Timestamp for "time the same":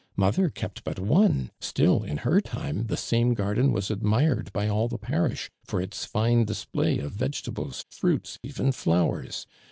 2.41-3.35